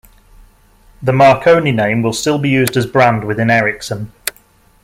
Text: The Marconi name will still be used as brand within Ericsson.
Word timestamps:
The 1.03 1.13
Marconi 1.13 1.71
name 1.71 2.01
will 2.01 2.11
still 2.11 2.39
be 2.39 2.49
used 2.49 2.75
as 2.75 2.87
brand 2.87 3.23
within 3.23 3.51
Ericsson. 3.51 4.11